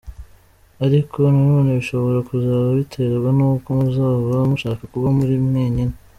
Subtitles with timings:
[0.85, 5.93] Ariko nanone bishobora kuzaba biterwa n’uko muzaba mushaka kuba muri mwenyine.